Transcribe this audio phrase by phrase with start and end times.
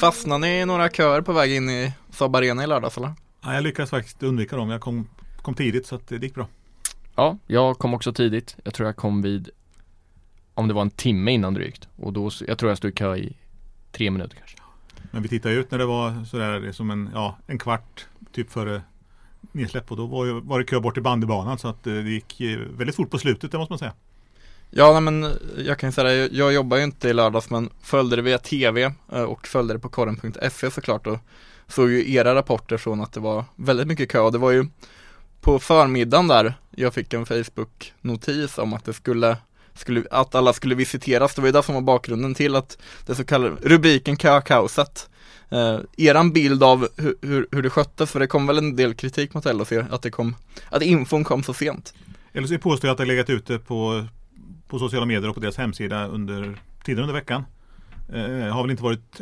[0.00, 3.12] Fastnade ni i några köer på väg in i Saab Arena i lördags eller?
[3.42, 4.70] Ja, jag lyckades faktiskt undvika dem.
[4.70, 5.08] Jag kom,
[5.42, 6.46] kom tidigt så att det gick bra.
[7.14, 8.56] Ja, jag kom också tidigt.
[8.64, 9.50] Jag tror jag kom vid
[10.54, 13.16] om det var en timme innan drygt och då, jag tror jag stod i kö
[13.16, 13.36] i
[13.92, 14.56] tre minuter kanske.
[15.10, 18.82] Men vi tittade ut när det var sådär som en, ja, en kvart typ före
[19.52, 22.40] nedsläpp och då var, var det kö bort till bandybanan så att eh, det gick
[22.40, 23.92] eh, väldigt fort på slutet det måste man säga.
[24.70, 28.16] Ja, nej, men jag kan säga det, jag jobbar ju inte i lördags men följde
[28.16, 31.18] det via tv eh, och följde det på korren.se såklart och
[31.68, 34.66] såg ju era rapporter från att det var väldigt mycket kö och det var ju
[35.40, 39.36] på förmiddagen där jag fick en Facebook-notis om att det skulle,
[39.74, 41.34] skulle, att alla skulle visiteras.
[41.34, 45.08] Det var ju det som var bakgrunden till att det så kallade rubriken kökaoset.
[45.48, 48.94] Eh, eran bild av hur, hur, hur det sköttes, för det kom väl en del
[48.94, 50.36] kritik mot LHC att det kom,
[50.68, 51.94] att infon kom så sent.
[52.32, 54.06] LHC påstår att det legat ute på,
[54.68, 57.44] på sociala medier och på deras hemsida under tiden under veckan.
[58.12, 59.20] Eh, har väl inte varit,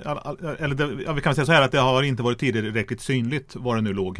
[0.58, 3.56] eller det, ja, vi kan säga så här att det har inte varit tillräckligt synligt
[3.56, 4.18] var det nu låg.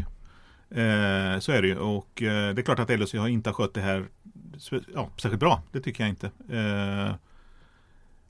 [0.71, 3.75] Eh, så är det ju och eh, det är klart att LHC har inte skött
[3.75, 4.05] det här
[4.95, 5.63] ja, särskilt bra.
[5.73, 6.27] Det tycker jag inte.
[6.27, 7.15] Eh,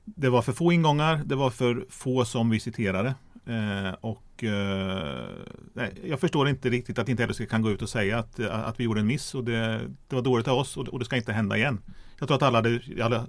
[0.05, 3.15] det var för få ingångar, det var för få som visiterade.
[3.45, 5.25] Eh, och eh,
[5.73, 8.79] nej, jag förstår inte riktigt att inte LHC kan gå ut och säga att, att
[8.79, 11.15] vi gjorde en miss och det, det var dåligt av oss och, och, det ska
[11.15, 11.81] inte hända igen.
[12.19, 13.25] Jag tror att alla hade, hade,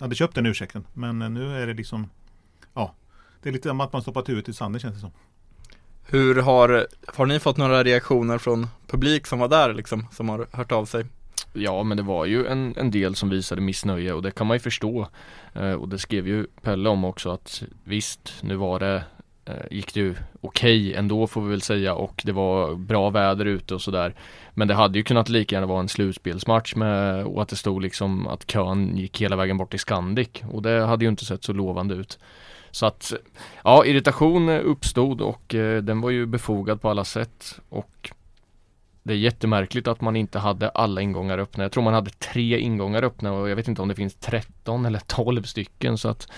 [0.00, 0.86] hade köpt den ursäkten.
[0.92, 2.08] Men nu är det liksom
[2.74, 2.94] Ja,
[3.42, 5.12] det är lite som att man stoppat huvudet i sanden känns det som.
[6.06, 10.46] Hur har, har ni fått några reaktioner från publik som var där liksom, som har
[10.52, 11.04] hört av sig?
[11.52, 14.54] Ja men det var ju en, en del som visade missnöje och det kan man
[14.54, 15.08] ju förstå.
[15.52, 19.04] Eh, och det skrev ju Pelle om också att visst, nu var det
[19.46, 23.10] Eh, gick det ju okej okay ändå får vi väl säga och det var bra
[23.10, 24.14] väder ute och sådär.
[24.54, 27.82] Men det hade ju kunnat lika gärna vara en slutspelsmatch med och att det stod
[27.82, 31.44] liksom att kön gick hela vägen bort till Scandic och det hade ju inte sett
[31.44, 32.18] så lovande ut.
[32.70, 33.12] Så att
[33.64, 38.10] ja, irritation uppstod och eh, den var ju befogad på alla sätt och
[39.02, 41.64] det är jättemärkligt att man inte hade alla ingångar öppna.
[41.64, 44.86] Jag tror man hade tre ingångar öppna och jag vet inte om det finns 13
[44.86, 46.28] eller 12 stycken så att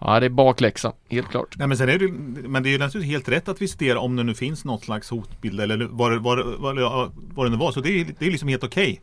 [0.00, 1.54] Ja det är bakläxa, helt klart.
[1.56, 2.08] Nej, men, sen är det,
[2.48, 5.10] men det är ju naturligtvis helt rätt att visitera om det nu finns något slags
[5.10, 7.72] hotbild eller vad, vad, vad, vad det nu var.
[7.72, 8.92] Så det är, det är liksom helt okej.
[8.92, 8.98] Okay.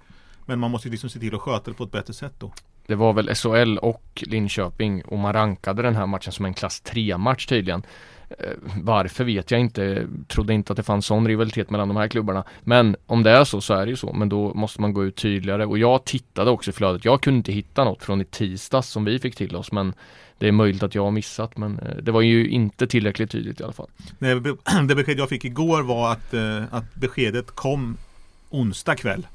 [0.46, 2.53] Men man måste liksom se till att sköta det på ett bättre sätt då.
[2.88, 6.82] Det var väl SHL och Linköping och man rankade den här matchen som en klass
[6.82, 7.84] 3 match tydligen.
[8.29, 10.07] Eh, varför vet jag inte.
[10.28, 12.44] Trodde inte att det fanns sån rivalitet mellan de här klubbarna.
[12.61, 14.13] Men om det är så så är det ju så.
[14.13, 15.66] Men då måste man gå ut tydligare.
[15.66, 17.06] Och jag tittade också i flödet.
[17.06, 19.72] Jag kunde inte hitta något från i tisdags som vi fick till oss.
[19.72, 19.94] Men
[20.38, 21.57] det är möjligt att jag har missat.
[21.57, 23.89] Men eh, det var ju inte tillräckligt tydligt i alla fall.
[24.19, 24.40] Nej,
[24.88, 27.97] det besked jag fick igår var att, eh, att beskedet kom
[28.50, 29.28] onsdag kväll.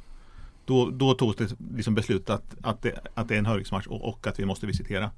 [0.65, 4.09] Då, då togs det liksom beslut att, att, det, att det är en högriksmatch och,
[4.09, 5.11] och att vi måste visitera.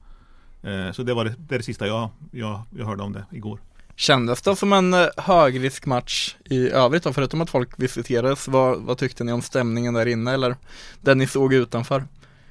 [0.62, 3.60] Eh, så det var det, det, det sista jag, jag, jag hörde om det igår.
[3.96, 8.48] Kändes det som en eh, högriskmatch i övrigt då, förutom att folk visiterades?
[8.48, 10.56] Vad, vad tyckte ni om stämningen där inne eller
[11.00, 12.04] den ni såg utanför?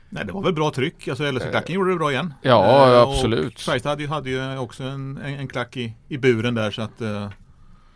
[0.10, 2.34] Nej det var väl bra tryck, alltså LSU-klacken gjorde det bra igen.
[2.42, 3.62] Ja eh, absolut.
[3.62, 7.02] Färjestad hade, hade ju också en, en, en klack i, i buren där så att
[7.02, 7.30] eh,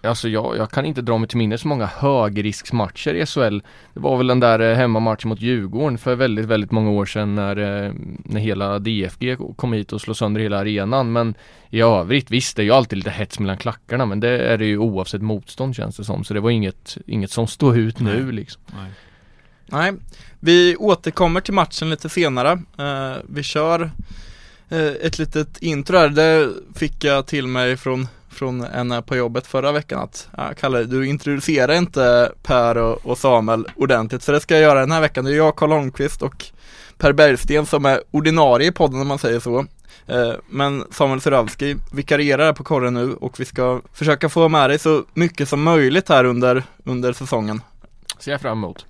[0.04, 3.60] Alltså jag, jag kan inte dra mig till minnes så många högrisksmatcher i SHL.
[3.94, 7.36] Det var väl den där eh, hemmamatchen mot Djurgården för väldigt, väldigt många år sedan
[7.36, 7.94] när, eh,
[8.26, 11.12] när hela DFG kom hit och slog sönder hela arenan.
[11.12, 11.36] Men
[11.70, 14.66] i övrigt, visst det är ju alltid lite hets mellan klackarna men det är det
[14.66, 16.24] ju oavsett motstånd känns det som.
[16.24, 18.14] Så det var inget, inget som stod ut Nej.
[18.14, 18.62] nu liksom.
[18.76, 18.92] Nej.
[19.66, 19.94] Nej,
[20.40, 22.52] vi återkommer till matchen lite senare.
[22.80, 23.82] Uh, vi kör
[24.72, 26.10] uh, ett litet intro här.
[26.10, 30.84] Det fick jag till mig från från en på jobbet förra veckan att ja, Kalle,
[30.84, 35.02] du introducerar inte Per och, och, Samuel ordentligt, så det ska jag göra den här
[35.02, 35.26] veckan.
[35.26, 36.46] Det är jag, Karl Holmqvist och
[36.98, 39.66] Per Bergsten som är ordinarie i podden om man säger så.
[40.08, 44.80] Eh, men Samuel Surowski vikarierar på korren nu och vi ska försöka få med dig
[44.80, 47.62] så mycket som möjligt här under, under säsongen.
[48.20, 48.86] Ser jag fram emot.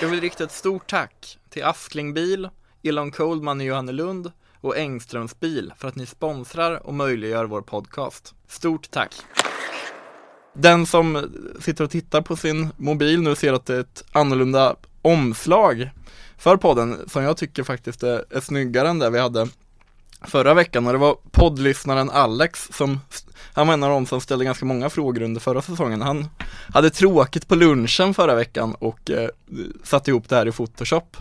[0.00, 2.48] Jag vill rikta ett stort tack till Askling Bil,
[2.82, 8.34] Elon Coldman i Johannelund och Engströms bil för att ni sponsrar och möjliggör vår podcast.
[8.48, 9.14] Stort tack!
[10.54, 11.30] Den som
[11.60, 15.90] sitter och tittar på sin mobil nu ser att det är ett annorlunda omslag
[16.38, 19.48] för podden som jag tycker faktiskt är, är snyggare än det vi hade
[20.24, 23.00] förra veckan och det var poddlyssnaren Alex som
[23.54, 26.02] han var en av de som ställde ganska många frågor under förra säsongen.
[26.02, 26.28] Han
[26.74, 29.28] hade tråkigt på lunchen förra veckan och eh,
[29.82, 31.16] satte ihop det här i Photoshop.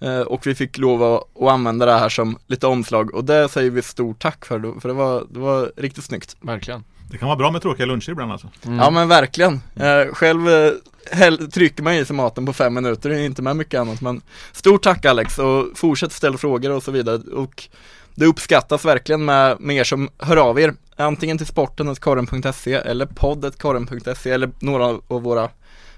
[0.00, 3.48] Eh, och vi fick lov att, att, använda det här som lite omslag och det
[3.48, 6.36] säger vi stort tack för, för det var, det var riktigt snyggt.
[6.40, 6.84] Verkligen.
[7.10, 8.48] Det kan vara bra med tråkiga luncher ibland alltså.
[8.66, 8.78] Mm.
[8.78, 9.60] Ja men verkligen.
[9.76, 10.72] Eh, själv eh,
[11.10, 14.00] hell, trycker man i sig maten på fem minuter, det är inte med mycket annat
[14.00, 14.22] men
[14.52, 17.68] Stort tack Alex och fortsätt ställa frågor och så vidare och
[18.14, 24.30] det uppskattas verkligen med, med er som hör av er antingen till sporten.korren.se eller poddet.korren.se
[24.30, 25.48] eller några av våra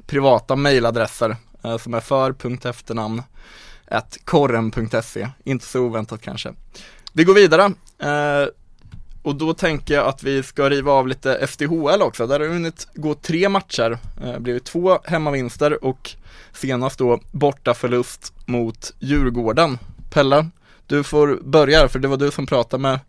[0.06, 3.22] privata mejladresser eh, som är för.efternamn
[4.24, 6.52] korren.se Inte så oväntat kanske.
[7.12, 8.48] Vi går vidare eh,
[9.22, 12.26] och då tänker jag att vi ska riva av lite FDHL också.
[12.26, 16.10] Där har det hunnit gå tre matcher, eh, blivit två hemmavinster och
[16.52, 19.78] senast då borta förlust mot Djurgården.
[20.10, 20.50] Pelle,
[20.86, 23.00] du får börja för det var du som pratade med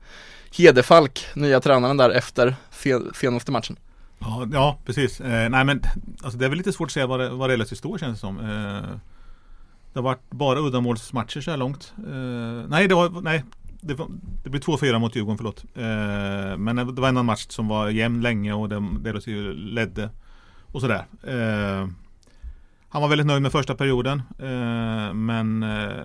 [0.58, 2.56] Hedefalk, nya tränaren där efter
[3.14, 3.78] senaste matchen.
[4.20, 5.22] Ja, ja precis.
[5.22, 5.82] Eh, nej men
[6.24, 8.18] alltså det är väl lite svårt att säga vad det, vad det relativt står känns
[8.18, 8.40] det som.
[8.40, 8.98] Eh,
[9.94, 11.94] det har varit bara uddamålsmatcher så här långt.
[11.98, 13.44] Eh, nej, det var, nej,
[13.82, 14.08] det, var,
[14.44, 15.64] det blev 2-4 mot Djurgården, förlåt.
[15.76, 18.80] Eh, men det var en match som var jämn länge och det
[19.54, 20.10] ledde
[20.72, 21.06] och sådär.
[21.24, 21.88] Eh,
[22.89, 26.04] han var väldigt nöjd med första perioden eh, men eh,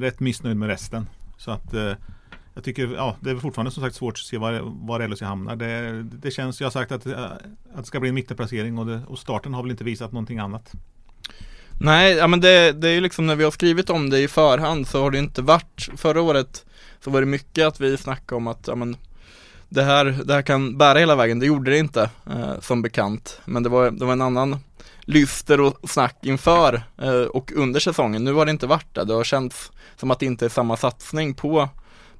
[0.00, 1.08] rätt missnöjd med resten.
[1.38, 1.92] Så att eh,
[2.54, 5.56] jag tycker, ja, det är fortfarande som sagt svårt att se var, var LHC hamnar.
[5.56, 7.24] Det, det känns, jag har sagt att, eh,
[7.74, 10.38] att det ska bli en mittenplacering och, det, och starten har väl inte visat någonting
[10.38, 10.72] annat.
[11.80, 14.28] Nej, ja men det, det är ju liksom när vi har skrivit om det i
[14.28, 16.64] förhand så har det inte varit, förra året
[17.00, 18.96] så var det mycket att vi snackade om att, ja men
[19.68, 23.40] det här, det här kan bära hela vägen, det gjorde det inte eh, som bekant.
[23.44, 24.56] Men det var, det var en annan
[25.04, 28.24] lyster och snack inför eh, och under säsongen.
[28.24, 30.76] Nu har det inte varit det, det har känts som att det inte är samma
[30.76, 31.68] satsning på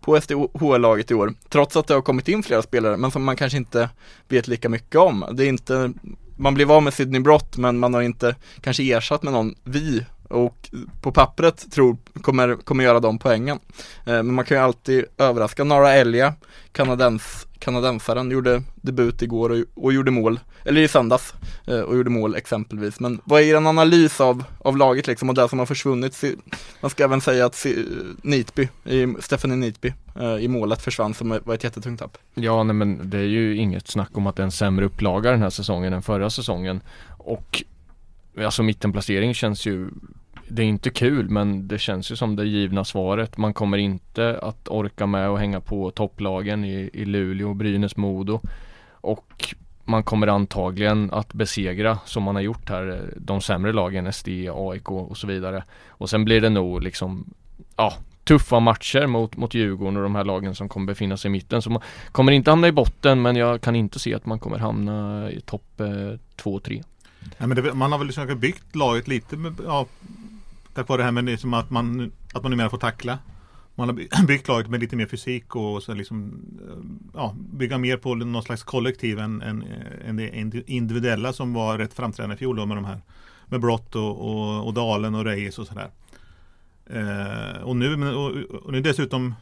[0.03, 3.37] på SDHL-laget i år, trots att det har kommit in flera spelare, men som man
[3.37, 3.89] kanske inte
[4.29, 5.25] vet lika mycket om.
[5.33, 5.93] Det är inte,
[6.37, 10.05] man blev av med Sydney Brott, men man har inte kanske ersatt med någon vi
[10.29, 10.71] och
[11.03, 13.59] på pappret tror kommer, kommer göra de poängen.
[14.07, 15.65] Eh, men man kan ju alltid överraska.
[15.65, 16.35] Nara Elia,
[16.73, 21.35] kanadens, kanadensaren, gjorde debut igår och, och gjorde mål, eller i söndags,
[21.67, 23.01] eh, och gjorde mål exempelvis.
[23.01, 26.25] Men vad är en analys av, av laget liksom och det som har försvunnit?
[26.81, 27.67] Man ska även säga att
[28.23, 28.69] Nitby,
[29.19, 32.19] Stephanie Nitby eh, i målet försvann som var ett jättetungt tapp.
[32.35, 35.31] Ja, nej men det är ju inget snack om att det är en sämre upplaga
[35.31, 36.81] den här säsongen än förra säsongen.
[37.19, 37.65] Och
[38.39, 39.89] Alltså mittenplacering känns ju
[40.49, 43.37] det är inte kul men det känns ju som det givna svaret.
[43.37, 48.41] Man kommer inte att orka med och hänga på topplagen i, i Luleå, Brynäs, Modo.
[48.91, 49.55] Och
[49.85, 54.91] man kommer antagligen att besegra som man har gjort här de sämre lagen, SD, AIK
[54.91, 55.65] och så vidare.
[55.89, 57.35] Och sen blir det nog liksom
[57.77, 57.95] ja,
[58.25, 61.63] tuffa matcher mot, mot Djurgården och de här lagen som kommer befinna sig i mitten.
[61.63, 64.59] Så man kommer inte hamna i botten men jag kan inte se att man kommer
[64.59, 66.73] hamna i topp 2-3.
[66.73, 66.83] Eh,
[67.39, 69.87] ja, man har väl liksom byggt laget lite med, ja,
[70.75, 73.19] Tack vare det här med liksom att man, att man numera får tackla.
[73.75, 76.33] Man har byggt laget med lite mer fysik och så liksom,
[76.69, 76.77] eh,
[77.15, 81.79] ja, bygga mer på någon slags kollektiv än, än, eh, än det individuella som var
[81.79, 83.01] rätt framträdande i fjol då med de här
[83.47, 85.91] med Brott och, och, och Dalen och Reyes och sådär.
[86.87, 88.31] Eh, och nu, och,
[88.65, 89.35] och nu dessutom,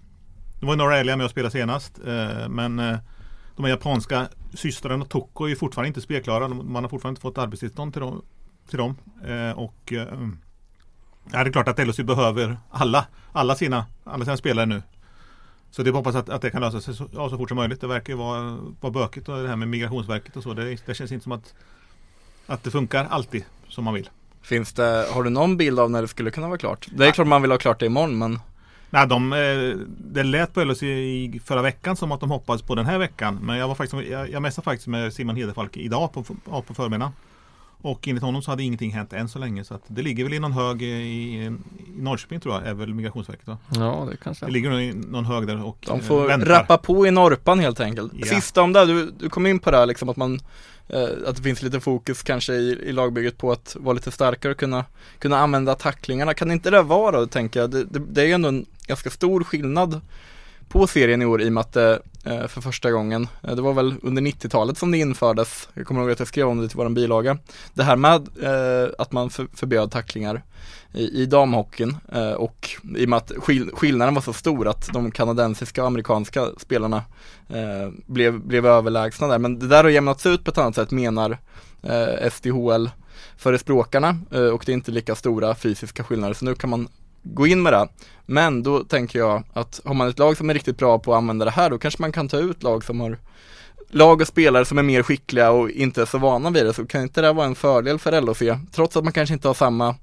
[0.61, 2.99] Det var några ärliga med att spela senast, eh, men eh,
[3.56, 6.49] de här japanska systrarna Toko är fortfarande inte spelklara.
[6.49, 8.23] Man har fortfarande inte fått arbetstillstånd till dem.
[8.69, 8.97] Till dem.
[9.25, 10.28] Eh, och eh,
[11.32, 14.82] Ja, det är klart att LHC behöver alla, alla, sina, alla sina spelare nu.
[15.70, 17.80] Så det hoppas att, att det kan lösa sig så, ja, så fort som möjligt.
[17.80, 20.54] Det verkar ju vara, vara bökigt och det här med Migrationsverket och så.
[20.54, 21.54] Det, det känns inte som att,
[22.46, 24.10] att det funkar alltid som man vill.
[24.42, 26.88] Finns det, har du någon bild av när det skulle kunna vara klart?
[26.90, 27.12] Det är ja.
[27.12, 28.38] klart man vill ha klart det imorgon men
[28.92, 32.75] Nej, de, eh, det lät på LHC i förra veckan som att de hoppades på
[32.75, 33.38] den här veckan.
[33.42, 36.22] Men jag var faktiskt, jag, jag messade faktiskt med Simon Hedefalk idag på,
[36.62, 37.12] på förmiddagen.
[37.82, 40.34] Och enligt honom så hade ingenting hänt än så länge så att det ligger väl
[40.34, 41.52] i någon hög i, i
[41.96, 43.58] Norrköping tror jag är väl Migrationsverket va?
[43.75, 46.46] Ja det kanske Det ligger nog i någon hög där och De får väntar.
[46.46, 48.12] rappa på i Norpan helt enkelt.
[48.16, 48.26] Ja.
[48.26, 50.40] Sista om det, du, du kom in på det här liksom att man
[50.88, 54.52] eh, att det finns lite fokus kanske i, i lagbygget på att vara lite starkare
[54.52, 54.84] och kunna,
[55.18, 56.34] kunna använda tacklingarna.
[56.34, 57.70] Kan inte det vara då, tänker jag?
[57.70, 60.00] Det, det, det är ju ändå en ganska stor skillnad
[60.71, 63.62] på serien i år i och med att det eh, för första gången, eh, det
[63.62, 66.69] var väl under 90-talet som det infördes, jag kommer ihåg att jag skrev om det
[66.69, 67.39] till våran bilaga,
[67.75, 70.43] det här med eh, att man förbjöd tacklingar
[70.93, 73.33] i, i damhockeyn eh, och i och med att
[73.75, 77.05] skillnaden var så stor att de kanadensiska och amerikanska spelarna
[77.49, 79.39] eh, blev, blev överlägsna där.
[79.39, 81.39] Men det där har jämnats ut på ett annat sätt menar
[82.31, 82.91] SDHL
[83.37, 84.19] förespråkarna
[84.53, 86.89] och det är inte lika stora fysiska skillnader så nu kan man
[87.23, 87.89] gå in med det.
[88.27, 91.19] Men då tänker jag att har man ett lag som är riktigt bra på att
[91.19, 93.19] använda det här då kanske man kan ta ut lag som har
[93.91, 96.87] lag och spelare som är mer skickliga och inte är så vana vid det så
[96.87, 99.95] kan inte det vara en fördel för LHC trots att man kanske inte har samma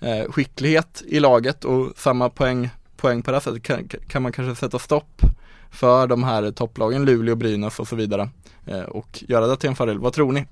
[0.00, 4.60] eh, skicklighet i laget och samma poäng, poäng på det sättet kan, kan man kanske
[4.60, 5.22] sätta stopp
[5.70, 8.28] för de här topplagen, Luleå, Brynäs och så vidare
[8.66, 9.98] eh, och göra det till en fördel.
[9.98, 10.46] Vad tror ni?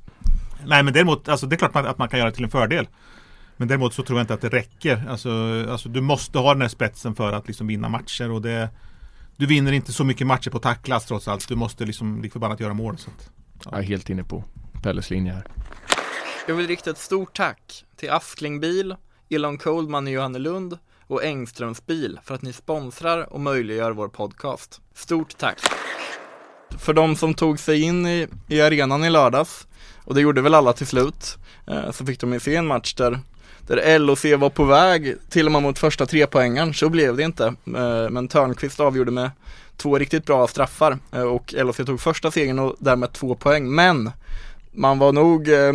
[0.67, 2.89] Nej men däremot, alltså det är klart att man kan göra det till en fördel.
[3.57, 5.07] Men däremot så tror jag inte att det räcker.
[5.09, 5.31] Alltså,
[5.71, 8.69] alltså du måste ha den här spetsen för att liksom vinna matcher och det
[9.37, 11.49] Du vinner inte så mycket matcher på tacklas trots allt.
[11.49, 12.99] Du måste liksom lik förbannat göra mål.
[12.99, 13.31] Så att,
[13.65, 13.71] ja.
[13.73, 14.45] Jag är helt inne på
[14.83, 15.47] Pelles linje här.
[16.49, 18.97] Jag vill rikta ett stort tack till Askling Bil,
[19.31, 24.81] Elon Coldman i Johannelund och Engströms bil för att ni sponsrar och möjliggör vår podcast.
[24.95, 25.59] Stort tack!
[26.79, 29.67] För de som tog sig in i, i arenan i lördags,
[30.05, 32.95] och det gjorde väl alla till slut, eh, så fick de ju se en match
[32.95, 33.21] där
[33.67, 37.45] där LOC var på väg till och med mot första trepoängaren, så blev det inte.
[37.47, 39.31] Eh, men Törnqvist avgjorde med
[39.77, 43.75] två riktigt bra straffar eh, och LOC tog första segern och därmed två poäng.
[43.75, 44.11] Men
[44.73, 45.73] man var nog eh,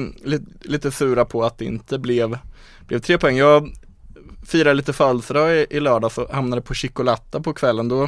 [0.61, 2.37] lite, sura på att det inte blev,
[2.87, 3.37] blev tre poäng.
[3.37, 3.71] Jag
[4.47, 7.87] firade lite födelsedag i, i lördags och hamnade på Chicolata på kvällen.
[7.87, 8.03] Då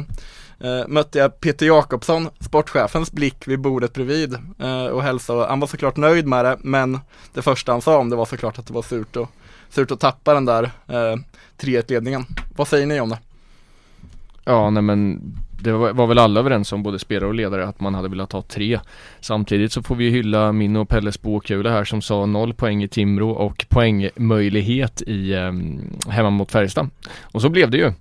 [0.60, 5.46] eh, mötte jag Peter Jakobsson, sportchefens blick vid bordet bredvid eh, och hälsade.
[5.46, 7.00] Han var såklart nöjd med det, men
[7.32, 9.30] det första han sa om det var såklart att det var surt och
[9.72, 11.16] surt att tappa den där eh,
[11.58, 12.24] 3-1-ledningen.
[12.56, 13.18] Vad säger ni om det?
[14.44, 15.20] Ja, nej men
[15.60, 18.32] det var, var, väl alla överens om, både spelare och ledare, att man hade velat
[18.32, 18.80] ha tre.
[19.20, 22.88] Samtidigt så får vi hylla min och Pelles spåkula här som sa noll poäng i
[22.88, 25.52] Timrå och poängmöjlighet i eh,
[26.12, 26.90] hemma mot Färjestad.
[27.22, 27.92] Och så blev det ju.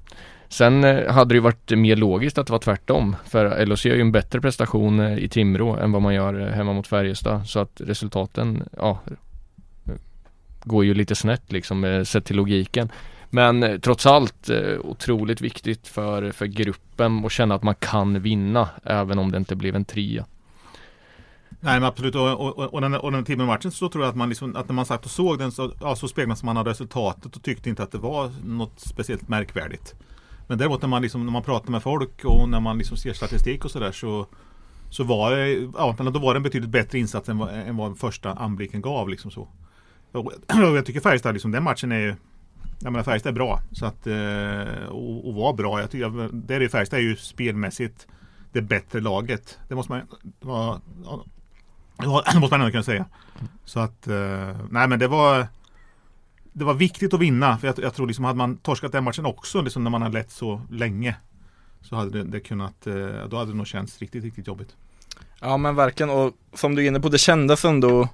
[0.51, 3.15] Sen eh, hade det ju varit mer logiskt att det var tvärtom.
[3.25, 6.47] För LHC gör ju en bättre prestation eh, i Timrå än vad man gör eh,
[6.47, 7.47] hemma mot Färjestad.
[7.47, 8.99] Så att resultaten, ja,
[10.63, 12.91] går ju lite snett liksom eh, sett till logiken.
[13.29, 18.21] Men eh, trots allt eh, otroligt viktigt för, för gruppen att känna att man kan
[18.21, 20.25] vinna även om det inte blev en trea.
[21.63, 24.15] Nej men absolut och, och, och, den, och den timmen matchen så tror jag att
[24.15, 26.65] man liksom, att när man satt och såg den så, ja, så speglas man av
[26.65, 29.95] resultatet och tyckte inte att det var något speciellt märkvärdigt.
[30.47, 33.13] Men däremot när man, liksom, när man pratar med folk och när man liksom ser
[33.13, 34.27] statistik och sådär så
[34.91, 37.97] så var det, ja, då var det en betydligt bättre insats än vad, än vad
[37.97, 39.09] första anblicken gav.
[39.09, 39.47] Liksom så.
[40.11, 42.15] Och jag tycker Färjestad, liksom, den matchen är ju
[42.83, 45.79] jag menar Färjestad är bra så att, eh, och, och var bra.
[45.79, 48.07] Jag tycker, det är Färjestad är ju spelmässigt
[48.51, 49.59] det bättre laget.
[49.67, 50.01] Det måste man,
[50.39, 50.81] ja,
[52.33, 53.05] det måste man ändå kunna säga.
[53.65, 55.47] Så att, eh, nej men det var
[56.53, 57.57] Det var viktigt att vinna.
[57.57, 60.09] För jag, jag tror liksom hade man torskat den matchen också, liksom när man har
[60.09, 61.15] lett så länge.
[61.81, 64.75] Så hade det, det kunnat, eh, då hade det nog känts riktigt, riktigt jobbigt.
[65.39, 68.09] Ja men verkligen och som du är inne på, det kändes ändå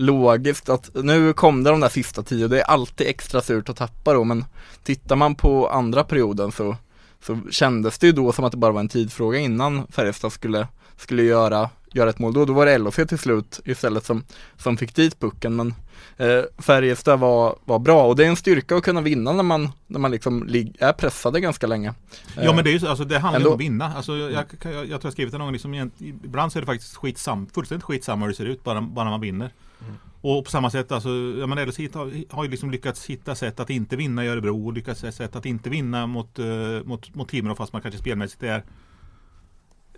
[0.00, 3.76] logiskt att nu kom det de där sista tio det är alltid extra surt att
[3.76, 4.44] tappa då men
[4.82, 6.76] tittar man på andra perioden så,
[7.22, 10.68] så kändes det ju då som att det bara var en tidsfråga innan Färjestad skulle,
[11.00, 12.44] skulle göra, göra ett mål då.
[12.44, 14.24] Då var det LHC till slut istället som,
[14.56, 15.74] som fick dit pucken men
[16.16, 19.68] eh, Färjestad var, var bra och det är en styrka att kunna vinna när man,
[19.86, 21.94] när man liksom är pressade ganska länge.
[22.36, 23.92] Ja men det, är ju, alltså, det handlar ju om att vinna.
[23.96, 25.90] Alltså, jag, jag, jag, jag tror jag skrivit det någon gång, liksom,
[26.24, 29.20] ibland så är det faktiskt skitsam, fullständigt skitsamma hur det ser ut bara, bara man
[29.20, 29.50] vinner.
[29.80, 29.94] Mm.
[30.22, 31.08] Och på samma sätt, alltså,
[31.40, 34.66] ja, men LHC har, har ju liksom lyckats hitta sätt att inte vinna i Örebro
[34.66, 38.42] och lyckats sätt att inte vinna mot, uh, mot, mot Timrå fast man kanske spelmässigt
[38.42, 38.64] är,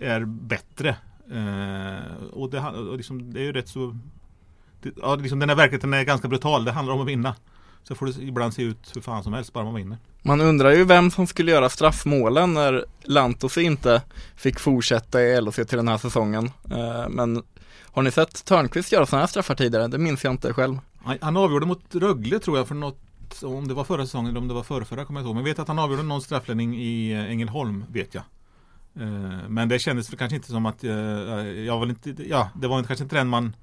[0.02, 0.97] är bättre.
[1.32, 3.99] Uh, och det, och liksom, det är ju rätt så
[4.82, 7.35] det, ja, liksom, Den här verkligheten är ganska brutal, det handlar om att vinna.
[7.85, 9.99] Så får det ibland se ut hur fan som helst bara man vinner.
[10.23, 14.02] Man undrar ju vem som skulle göra straffmålen när Lantos inte
[14.37, 16.44] fick fortsätta i LHC till den här säsongen.
[16.44, 17.42] Uh, men
[17.85, 19.88] har ni sett Törnqvist göra sådana här straffar tidigare?
[19.88, 20.78] Det minns jag inte själv.
[21.21, 22.99] Han avgjorde mot Rögle tror jag för något
[23.42, 25.35] om det var förra säsongen eller om det var förra, förra kommer jag inte ihåg.
[25.35, 28.23] Men jag vet att han avgjorde någon straffläggning i eh, Ängelholm vet jag.
[28.96, 30.92] Eh, men det kändes kanske inte som att eh,
[31.66, 33.56] jag var inte, ja det var kanske inte den man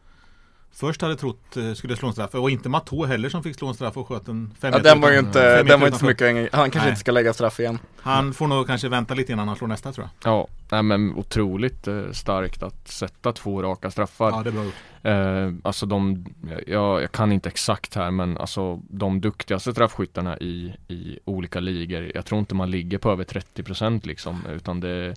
[0.71, 2.35] först hade trott eh, skulle slå en straff.
[2.35, 5.01] Och inte Matå heller som fick slå en straff och sköt en fem ja, den
[5.01, 6.89] var ju inte, den var inte så mycket, han kanske Nej.
[6.89, 7.79] inte ska lägga straff igen.
[8.01, 10.33] Han får nog kanske vänta lite innan han slår nästa tror jag.
[10.33, 14.31] Ja, nej, men otroligt eh, starkt att sätta två raka straffar.
[14.31, 14.73] Ja, det är bra gjort.
[15.01, 16.25] Eh, alltså de,
[16.67, 22.11] jag, jag kan inte exakt här men alltså de duktigaste straffskyttarna i, i olika ligor.
[22.15, 25.15] Jag tror inte man ligger på över 30% liksom utan det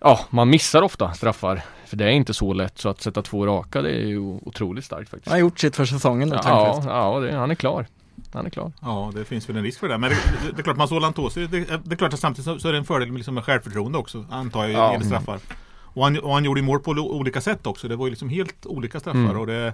[0.00, 1.62] Ja, man missar ofta straffar.
[1.86, 4.84] För det är inte så lätt så att sätta två raka det är ju otroligt
[4.84, 5.26] starkt faktiskt.
[5.26, 7.86] Han har gjort sitt för säsongen nu Ja, ja det, han är klar.
[8.32, 8.72] Han är klar.
[8.80, 9.98] Ja, det finns väl en risk för det.
[9.98, 11.46] Men det, det, det är klart, man såg Lantosi.
[11.46, 13.44] Det, det är klart att samtidigt så, så är det en fördel med, liksom med
[13.44, 14.24] självförtroende också.
[14.30, 15.00] Antar jag, ja.
[15.00, 15.38] straffar.
[15.80, 17.88] Och han, och han gjorde mål på olika sätt också.
[17.88, 19.18] Det var ju liksom helt olika straffar.
[19.18, 19.40] Mm.
[19.40, 19.72] Och det,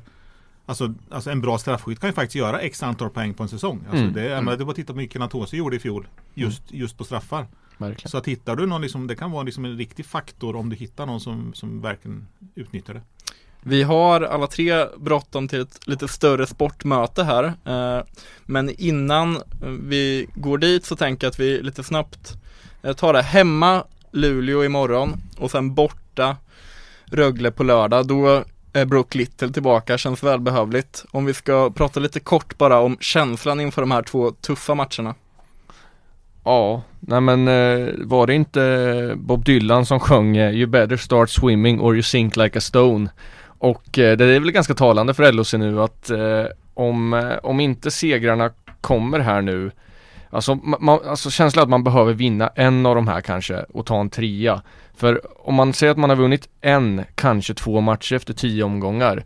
[0.66, 3.80] Alltså, alltså en bra straffskytt kan ju faktiskt göra x antal poäng på en säsong.
[3.90, 4.12] Alltså Mm.
[4.14, 4.58] det, Mm.
[4.58, 6.06] det var att titta på Mikael Natosi gjorde i fjol.
[6.34, 7.46] Just, just på straffar.
[7.78, 8.10] Verkligen.
[8.10, 10.76] Så att hittar du någon, liksom, det kan vara liksom en riktig faktor om du
[10.76, 13.02] hittar någon som, som verkligen utnyttjar det.
[13.66, 17.44] Vi har alla tre bråttom till ett lite större sportmöte här.
[17.64, 18.04] Eh,
[18.46, 19.38] Men innan
[19.80, 22.32] vi går dit så tänker jag att vi lite snabbt
[22.82, 26.36] eh, tar det hemma Luleå imorgon och sen borta
[27.06, 28.06] Rögle på lördag.
[28.06, 28.44] Då
[28.74, 31.04] är Brook Little tillbaka, känns välbehövligt.
[31.10, 35.14] Om vi ska prata lite kort bara om känslan inför de här två tuffa matcherna.
[36.44, 41.30] Ja, nej men eh, var det inte Bob Dylan som sjöng eh, You better start
[41.30, 43.10] swimming or you sink like a stone
[43.58, 46.10] Och det är väl ganska talande för LHC nu att
[46.74, 48.50] om, om inte segrarna
[48.80, 49.70] kommer här nu
[50.34, 54.00] Alltså, man, alltså känslan att man behöver vinna en av de här kanske och ta
[54.00, 54.62] en trea
[54.94, 59.24] För om man säger att man har vunnit en, kanske två matcher efter tio omgångar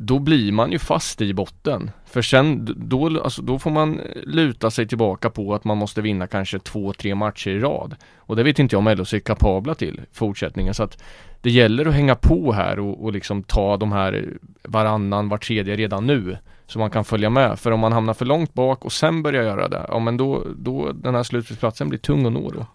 [0.00, 1.90] då blir man ju fast i botten.
[2.06, 6.00] För sen då, alltså, då får man eh, luta sig tillbaka på att man måste
[6.00, 7.96] vinna kanske två, tre matcher i rad.
[8.16, 10.74] Och det vet inte jag om LHC är kapabla till i fortsättningen.
[10.74, 11.02] Så att
[11.40, 15.76] det gäller att hänga på här och, och liksom ta de här varannan, var tredje
[15.76, 16.38] redan nu.
[16.66, 17.58] Så man kan följa med.
[17.58, 20.46] För om man hamnar för långt bak och sen börjar göra det, ja men då,
[20.56, 22.66] då den här slutspelsplatsen blir tung att nå då.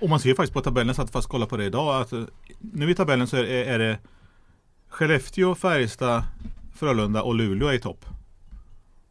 [0.00, 2.22] Och man ser faktiskt på tabellen, så att fast kolla på det idag, att eh,
[2.58, 3.98] nu i tabellen så är, är det
[4.88, 6.22] Skellefteå, Färjestad,
[6.74, 8.04] Frölunda och Luleå är i topp.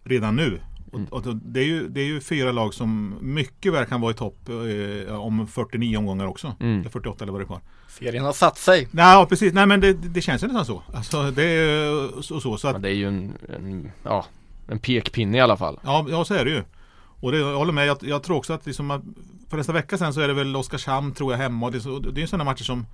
[0.03, 0.59] Redan nu.
[0.93, 1.05] Mm.
[1.05, 4.11] Och, och det, är ju, det är ju fyra lag som mycket väl kan vara
[4.11, 4.49] i topp
[5.07, 6.55] eh, om 49 omgångar också.
[6.59, 6.79] Mm.
[6.79, 7.59] Eller 48 eller vad det är kvar.
[7.87, 8.87] Serien har satt sig.
[8.91, 9.53] Nej, ja, precis.
[9.53, 10.83] Nej, men det, det känns ju nästan så.
[10.93, 12.39] Alltså, det är så.
[12.41, 14.25] så, så Ja, att, det är ju en, en, ja,
[14.67, 15.79] en pekpinne i alla fall.
[15.83, 16.63] ja, ja, så är det ju.
[17.21, 17.87] Och det, jag håller med.
[17.87, 19.01] Jag, jag tror också att liksom, att
[19.49, 21.65] för nästa vecka sen så är det väl Oskarshamn tror jag hemma.
[21.65, 22.85] Och det, är så, det är ju sådana matcher som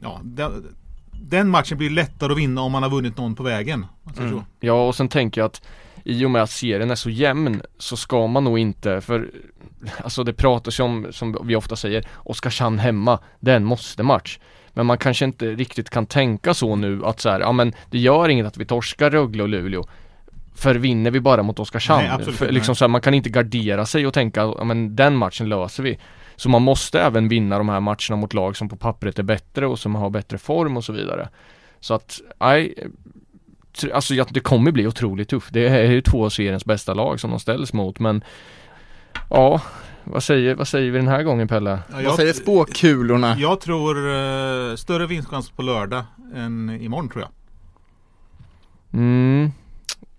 [0.00, 0.74] Ja, den,
[1.12, 3.86] den matchen blir lättare att vinna om man har vunnit någon på vägen.
[4.14, 4.38] säger Mm.
[4.40, 4.44] så.
[4.60, 5.62] Ja och sen tänker jag att
[6.04, 9.30] i och med att serien är så jämn så ska man nog inte för
[10.04, 14.38] Alltså det pratas ju om, som vi ofta säger, Oskarshamn hemma, det är en måste-match.
[14.72, 17.98] Men man kanske inte riktigt kan tänka så nu att så här, ja men det
[17.98, 19.84] gör inget att vi torskar Rögle och Luleå.
[20.54, 22.02] För vinner vi bara mot Oskarshamn?
[22.02, 22.76] Nej, absolut för liksom nej.
[22.76, 25.98] så här, man kan inte gardera sig och tänka, ja men den matchen löser vi.
[26.36, 29.66] Så man måste även vinna de här matcherna mot lag som på pappret är bättre
[29.66, 31.28] och som har bättre form och så vidare.
[31.80, 32.74] Så att, nej,
[33.94, 35.52] Alltså ja, det kommer bli otroligt tufft.
[35.52, 38.24] Det är ju två av seriens bästa lag som de ställs mot men
[39.30, 39.60] Ja,
[40.04, 41.78] vad säger, vad säger vi den här gången Pelle?
[41.92, 43.36] Ja, Vad säger spåkulorna?
[43.38, 47.30] Jag tror eh, större vinstchans på lördag än imorgon tror jag.
[49.00, 49.50] Mm.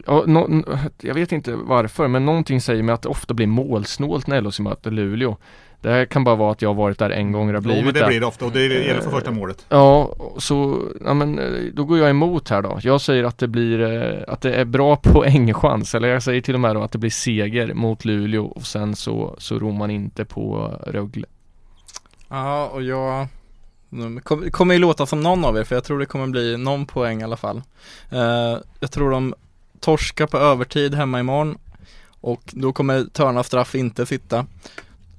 [0.05, 0.65] Ja, nå- n-
[1.01, 4.59] jag vet inte varför men någonting säger mig att det ofta blir målsnålt när LHC
[4.59, 5.37] möter Luleå.
[5.85, 7.63] Det här kan bara vara att jag har varit där en gång och det har
[7.63, 8.07] Jo, men blivit det där.
[8.07, 9.65] blir det ofta och det gäller för första målet.
[9.69, 12.79] Ja, så, ja men eh, då går jag emot här då.
[12.81, 15.95] Jag säger att det blir, eh, att det är bra poängchans.
[15.95, 18.95] Eller jag säger till och med då att det blir seger mot Luleå och sen
[18.95, 21.27] så, så ror man inte på Rögle.
[22.29, 23.27] Ja, och jag
[24.43, 26.85] det kommer ju låta som någon av er för jag tror det kommer bli någon
[26.85, 27.61] poäng i alla fall.
[28.11, 29.33] Eh, jag tror de
[29.79, 31.57] torskar på övertid hemma imorgon
[32.21, 34.45] och då kommer Törna straff inte sitta.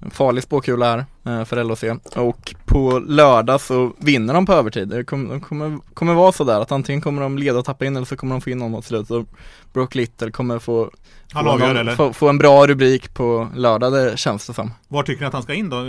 [0.00, 1.84] En farlig spåkula här eh, för LHC
[2.16, 4.88] och på lördag så vinner de på övertid.
[4.88, 8.06] Det kommer, kommer, kommer vara sådär att antingen kommer de leda och tappa in eller
[8.06, 9.06] så kommer de få in någon mot slut.
[9.08, 9.24] Så
[9.72, 10.90] Brock Little kommer få,
[11.32, 14.70] få, avgör någon- få, få en bra rubrik på lördag, det känns det som.
[14.88, 15.82] Var tycker ni att han ska in då?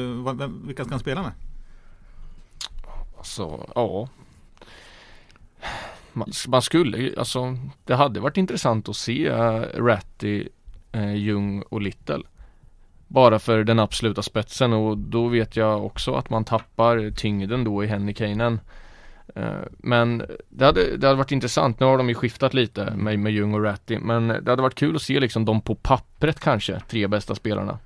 [0.65, 1.31] Vilka ska han spela med?
[3.23, 4.09] Så, ja.
[6.13, 10.47] Man, man skulle ju, alltså det hade varit intressant att se uh, Ratty,
[10.95, 12.21] uh, Jung och Little.
[13.07, 17.83] Bara för den absoluta spetsen och då vet jag också att man tappar tyngden då
[17.83, 18.59] i Hennikainen.
[19.35, 21.79] Eh, Men det hade, det hade varit intressant.
[21.79, 23.99] Nu har de ju skiftat lite med, med Jung och Ratty.
[23.99, 27.79] Men det hade varit kul att se liksom de på pappret kanske, tre bästa spelarna.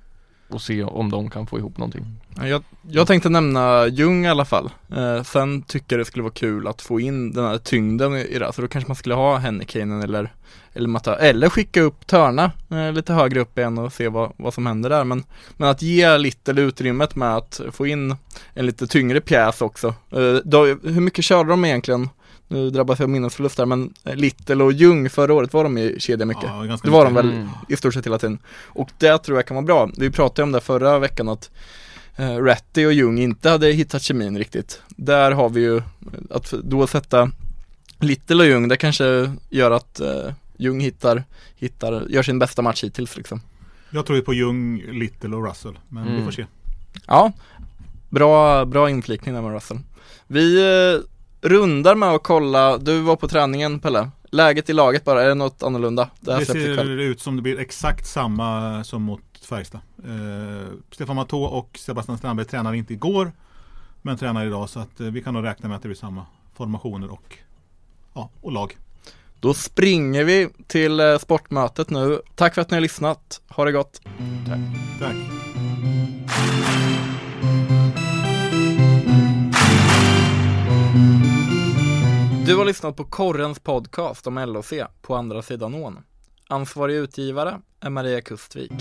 [0.54, 2.06] Och se om de kan få ihop någonting.
[2.40, 4.70] Jag, jag tänkte nämna Jung i alla fall.
[4.96, 8.38] Eh, sen tycker jag det skulle vara kul att få in den här tyngden i,
[8.38, 8.52] det här.
[8.52, 10.32] Så då kanske man skulle ha Hennikainen eller,
[10.72, 14.54] eller Mata, eller skicka upp Törna eh, lite högre upp igen och se vad, vad
[14.54, 15.04] som händer där.
[15.04, 15.24] Men,
[15.56, 18.16] men att ge lite utrymmet med att få in
[18.54, 19.94] en lite tyngre pjäs också.
[20.10, 22.08] Eh, då, hur mycket körde de egentligen?
[22.52, 25.78] Nu drabbas jag av minnesförlust där men eh, Little och Jung förra året var de
[25.78, 26.42] i kedja mycket.
[26.44, 27.24] Ja, Det var de mycket.
[27.30, 27.48] väl Mm.
[27.68, 28.38] i stort sett hela tiden.
[28.64, 29.90] Och det tror jag kan vara bra.
[29.96, 31.50] Vi pratade om det förra veckan att
[32.16, 34.82] eh, Ratty och Jung inte hade hittat kemin riktigt.
[34.88, 35.82] Där har vi ju
[36.30, 37.30] att då sätta
[37.98, 41.24] Little och Jung, det kanske gör att eh, Jung hittar,
[41.56, 43.40] hittar, gör sin bästa match hittills liksom.
[43.90, 45.78] Jag tror ju på Jung, Little och Russell.
[45.88, 46.24] Men vi Mm.
[46.24, 46.46] får se.
[47.06, 47.32] Ja,
[48.08, 49.78] bra, bra inflikning där med Russell.
[50.26, 51.00] Vi eh,
[51.42, 55.34] rundar med att kolla, du var på träningen Pelle, läget i laget bara, är det
[55.34, 56.08] något annorlunda?
[56.20, 59.80] Det, släppet ser ut som det blir exakt samma som mot Färjestad.
[60.04, 63.32] Eh, Stefan Matå och Sebastian Strandberg tränade inte igår
[64.02, 66.26] men tränar idag så att eh, vi kan nog räkna med att det blir samma
[66.54, 67.38] formationer och,
[68.14, 68.76] ja, och lag.
[69.40, 72.20] Då springer vi till eh, sportmötet nu.
[72.34, 73.40] Tack för att ni har lyssnat.
[73.48, 74.00] Ha det gott.
[74.98, 75.16] Tack!
[82.46, 85.98] Du har lyssnat på Korrens podcast om LOC på andra sidan ån.
[86.48, 88.72] Ansvarig utgivare är Maria Kustvik.